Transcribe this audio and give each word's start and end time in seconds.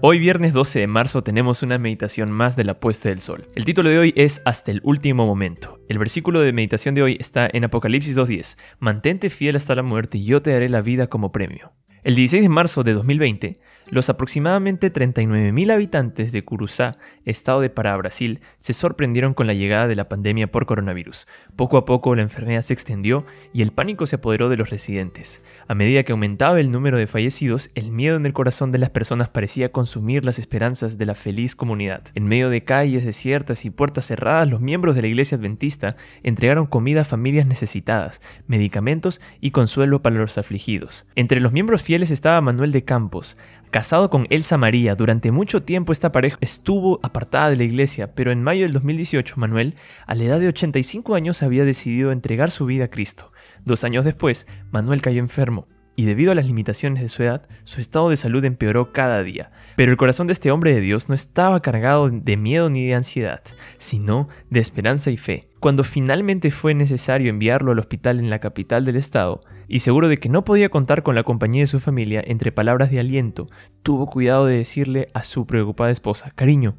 Hoy 0.00 0.20
viernes 0.20 0.52
12 0.52 0.78
de 0.78 0.86
marzo 0.86 1.24
tenemos 1.24 1.64
una 1.64 1.76
meditación 1.76 2.30
más 2.30 2.54
de 2.54 2.62
la 2.62 2.78
puesta 2.78 3.08
del 3.08 3.20
sol. 3.20 3.48
El 3.56 3.64
título 3.64 3.90
de 3.90 3.98
hoy 3.98 4.12
es 4.14 4.40
Hasta 4.44 4.70
el 4.70 4.80
último 4.84 5.26
momento. 5.26 5.80
El 5.88 5.98
versículo 5.98 6.40
de 6.40 6.52
meditación 6.52 6.94
de 6.94 7.02
hoy 7.02 7.16
está 7.18 7.50
en 7.52 7.64
Apocalipsis 7.64 8.16
2.10. 8.16 8.58
Mantente 8.78 9.28
fiel 9.28 9.56
hasta 9.56 9.74
la 9.74 9.82
muerte 9.82 10.18
y 10.18 10.24
yo 10.24 10.40
te 10.40 10.52
daré 10.52 10.68
la 10.68 10.82
vida 10.82 11.08
como 11.08 11.32
premio. 11.32 11.72
El 12.04 12.14
16 12.14 12.44
de 12.44 12.48
marzo 12.48 12.84
de 12.84 12.92
2020, 12.92 13.56
los 13.90 14.10
aproximadamente 14.10 14.92
39.000 14.92 15.72
habitantes 15.72 16.30
de 16.30 16.44
Curuzá, 16.44 16.98
estado 17.24 17.60
de 17.60 17.70
Pará, 17.70 17.96
Brasil, 17.96 18.40
se 18.58 18.74
sorprendieron 18.74 19.32
con 19.32 19.46
la 19.46 19.54
llegada 19.54 19.88
de 19.88 19.96
la 19.96 20.08
pandemia 20.08 20.50
por 20.50 20.66
coronavirus. 20.66 21.26
Poco 21.56 21.78
a 21.78 21.86
poco 21.86 22.14
la 22.14 22.22
enfermedad 22.22 22.62
se 22.62 22.74
extendió 22.74 23.24
y 23.52 23.62
el 23.62 23.72
pánico 23.72 24.06
se 24.06 24.16
apoderó 24.16 24.48
de 24.48 24.58
los 24.58 24.70
residentes. 24.70 25.42
A 25.66 25.74
medida 25.74 26.02
que 26.02 26.12
aumentaba 26.12 26.60
el 26.60 26.70
número 26.70 26.98
de 26.98 27.06
fallecidos, 27.06 27.70
el 27.74 27.90
miedo 27.90 28.16
en 28.16 28.26
el 28.26 28.34
corazón 28.34 28.72
de 28.72 28.78
las 28.78 28.90
personas 28.90 29.30
parecía 29.30 29.72
consumir 29.72 30.24
las 30.24 30.38
esperanzas 30.38 30.98
de 30.98 31.06
la 31.06 31.14
feliz 31.14 31.56
comunidad. 31.56 32.02
En 32.14 32.26
medio 32.26 32.50
de 32.50 32.64
calles 32.64 33.04
desiertas 33.06 33.64
y 33.64 33.70
puertas 33.70 34.06
cerradas, 34.06 34.48
los 34.48 34.60
miembros 34.60 34.94
de 34.94 35.02
la 35.02 35.08
iglesia 35.08 35.38
adventista 35.38 35.96
entregaron 36.22 36.66
comida 36.66 37.00
a 37.00 37.04
familias 37.04 37.46
necesitadas, 37.46 38.20
medicamentos 38.46 39.20
y 39.40 39.50
consuelo 39.50 40.02
para 40.02 40.16
los 40.16 40.36
afligidos. 40.36 41.06
Entre 41.16 41.40
los 41.40 41.52
miembros 41.52 41.82
fieles 41.88 42.10
estaba 42.10 42.42
Manuel 42.42 42.70
de 42.70 42.84
Campos, 42.84 43.38
casado 43.70 44.10
con 44.10 44.26
Elsa 44.28 44.58
María. 44.58 44.94
Durante 44.94 45.32
mucho 45.32 45.62
tiempo 45.62 45.90
esta 45.90 46.12
pareja 46.12 46.36
estuvo 46.42 47.00
apartada 47.02 47.48
de 47.48 47.56
la 47.56 47.64
iglesia, 47.64 48.14
pero 48.14 48.30
en 48.30 48.42
mayo 48.42 48.64
del 48.64 48.74
2018 48.74 49.36
Manuel, 49.38 49.74
a 50.06 50.14
la 50.14 50.24
edad 50.24 50.38
de 50.38 50.48
85 50.48 51.14
años, 51.14 51.42
había 51.42 51.64
decidido 51.64 52.12
entregar 52.12 52.50
su 52.50 52.66
vida 52.66 52.84
a 52.84 52.88
Cristo. 52.88 53.32
Dos 53.64 53.84
años 53.84 54.04
después, 54.04 54.46
Manuel 54.70 55.00
cayó 55.00 55.20
enfermo 55.20 55.66
y 55.96 56.04
debido 56.04 56.30
a 56.30 56.34
las 56.34 56.44
limitaciones 56.44 57.02
de 57.02 57.08
su 57.08 57.22
edad, 57.22 57.48
su 57.64 57.80
estado 57.80 58.10
de 58.10 58.18
salud 58.18 58.44
empeoró 58.44 58.92
cada 58.92 59.22
día. 59.22 59.48
Pero 59.74 59.90
el 59.90 59.96
corazón 59.96 60.26
de 60.26 60.34
este 60.34 60.50
hombre 60.50 60.74
de 60.74 60.82
Dios 60.82 61.08
no 61.08 61.14
estaba 61.14 61.62
cargado 61.62 62.10
de 62.10 62.36
miedo 62.36 62.68
ni 62.68 62.86
de 62.86 62.96
ansiedad, 62.96 63.40
sino 63.78 64.28
de 64.50 64.60
esperanza 64.60 65.10
y 65.10 65.16
fe. 65.16 65.47
Cuando 65.60 65.82
finalmente 65.82 66.50
fue 66.52 66.74
necesario 66.74 67.30
enviarlo 67.30 67.72
al 67.72 67.80
hospital 67.80 68.20
en 68.20 68.30
la 68.30 68.38
capital 68.38 68.84
del 68.84 68.96
estado, 68.96 69.40
y 69.66 69.80
seguro 69.80 70.08
de 70.08 70.18
que 70.18 70.28
no 70.28 70.44
podía 70.44 70.68
contar 70.68 71.02
con 71.02 71.14
la 71.14 71.24
compañía 71.24 71.62
de 71.62 71.66
su 71.66 71.80
familia, 71.80 72.22
entre 72.24 72.52
palabras 72.52 72.90
de 72.90 73.00
aliento, 73.00 73.48
tuvo 73.82 74.06
cuidado 74.06 74.46
de 74.46 74.56
decirle 74.56 75.08
a 75.14 75.24
su 75.24 75.46
preocupada 75.46 75.90
esposa, 75.90 76.30
cariño, 76.34 76.76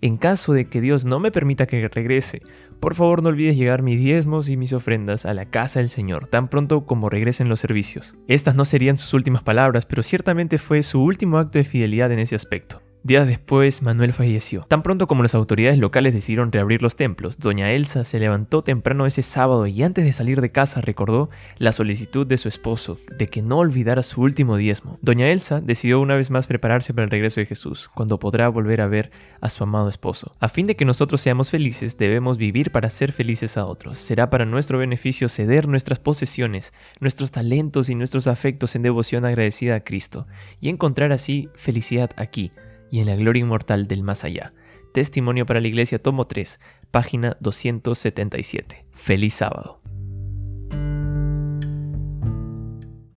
en 0.00 0.16
caso 0.16 0.52
de 0.52 0.66
que 0.66 0.80
Dios 0.80 1.04
no 1.04 1.20
me 1.20 1.30
permita 1.30 1.66
que 1.66 1.86
regrese, 1.88 2.42
por 2.80 2.96
favor 2.96 3.22
no 3.22 3.28
olvides 3.28 3.56
llegar 3.56 3.82
mis 3.82 4.00
diezmos 4.00 4.48
y 4.48 4.56
mis 4.56 4.72
ofrendas 4.72 5.24
a 5.24 5.34
la 5.34 5.44
casa 5.44 5.78
del 5.78 5.88
Señor 5.88 6.26
tan 6.26 6.48
pronto 6.48 6.84
como 6.84 7.08
regresen 7.08 7.48
los 7.48 7.60
servicios. 7.60 8.16
Estas 8.26 8.56
no 8.56 8.64
serían 8.64 8.98
sus 8.98 9.14
últimas 9.14 9.44
palabras, 9.44 9.86
pero 9.86 10.02
ciertamente 10.02 10.58
fue 10.58 10.82
su 10.82 11.00
último 11.00 11.38
acto 11.38 11.58
de 11.58 11.64
fidelidad 11.64 12.10
en 12.10 12.18
ese 12.18 12.34
aspecto. 12.34 12.81
Días 13.04 13.26
después, 13.26 13.82
Manuel 13.82 14.12
falleció. 14.12 14.62
Tan 14.68 14.84
pronto 14.84 15.08
como 15.08 15.24
las 15.24 15.34
autoridades 15.34 15.76
locales 15.76 16.14
decidieron 16.14 16.52
reabrir 16.52 16.82
los 16.82 16.94
templos, 16.94 17.36
doña 17.36 17.72
Elsa 17.72 18.04
se 18.04 18.20
levantó 18.20 18.62
temprano 18.62 19.06
ese 19.06 19.22
sábado 19.22 19.66
y 19.66 19.82
antes 19.82 20.04
de 20.04 20.12
salir 20.12 20.40
de 20.40 20.52
casa 20.52 20.80
recordó 20.80 21.28
la 21.58 21.72
solicitud 21.72 22.28
de 22.28 22.38
su 22.38 22.48
esposo 22.48 22.98
de 23.18 23.26
que 23.26 23.42
no 23.42 23.58
olvidara 23.58 24.04
su 24.04 24.22
último 24.22 24.56
diezmo. 24.56 25.00
Doña 25.02 25.30
Elsa 25.30 25.60
decidió 25.60 25.98
una 26.00 26.14
vez 26.14 26.30
más 26.30 26.46
prepararse 26.46 26.94
para 26.94 27.02
el 27.02 27.10
regreso 27.10 27.40
de 27.40 27.46
Jesús, 27.46 27.90
cuando 27.92 28.20
podrá 28.20 28.48
volver 28.48 28.80
a 28.80 28.86
ver 28.86 29.10
a 29.40 29.48
su 29.48 29.64
amado 29.64 29.88
esposo. 29.88 30.30
A 30.38 30.48
fin 30.48 30.68
de 30.68 30.76
que 30.76 30.84
nosotros 30.84 31.20
seamos 31.20 31.50
felices, 31.50 31.98
debemos 31.98 32.38
vivir 32.38 32.70
para 32.70 32.88
ser 32.88 33.10
felices 33.10 33.56
a 33.56 33.66
otros. 33.66 33.98
Será 33.98 34.30
para 34.30 34.44
nuestro 34.44 34.78
beneficio 34.78 35.28
ceder 35.28 35.66
nuestras 35.66 35.98
posesiones, 35.98 36.72
nuestros 37.00 37.32
talentos 37.32 37.88
y 37.88 37.96
nuestros 37.96 38.28
afectos 38.28 38.76
en 38.76 38.82
devoción 38.82 39.24
agradecida 39.24 39.74
a 39.74 39.80
Cristo, 39.80 40.24
y 40.60 40.68
encontrar 40.68 41.10
así 41.10 41.48
felicidad 41.56 42.10
aquí 42.16 42.52
y 42.92 43.00
en 43.00 43.06
la 43.06 43.16
gloria 43.16 43.40
inmortal 43.40 43.88
del 43.88 44.04
más 44.04 44.22
allá. 44.22 44.50
Testimonio 44.92 45.46
para 45.46 45.62
la 45.62 45.66
Iglesia, 45.66 46.00
tomo 46.00 46.26
3, 46.26 46.60
página 46.90 47.38
277. 47.40 48.84
Feliz 48.92 49.34
sábado. 49.34 49.81